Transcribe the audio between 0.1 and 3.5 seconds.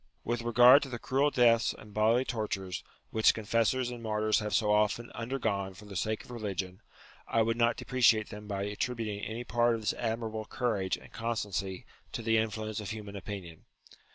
With regard to the cruel deaths and bodily tor tures, which